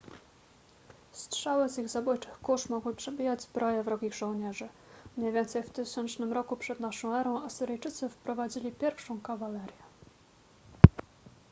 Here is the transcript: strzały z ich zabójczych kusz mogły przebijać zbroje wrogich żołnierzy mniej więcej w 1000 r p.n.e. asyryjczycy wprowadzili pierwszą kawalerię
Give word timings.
strzały 1.11 1.69
z 1.69 1.77
ich 1.79 1.89
zabójczych 1.89 2.31
kusz 2.39 2.69
mogły 2.69 2.95
przebijać 2.95 3.41
zbroje 3.41 3.83
wrogich 3.83 4.13
żołnierzy 4.15 4.69
mniej 5.17 5.31
więcej 5.31 5.63
w 5.63 5.69
1000 5.69 6.21
r 6.21 6.43
p.n.e. 6.49 7.27
asyryjczycy 7.45 8.09
wprowadzili 8.09 8.71
pierwszą 8.71 9.21
kawalerię 9.21 9.83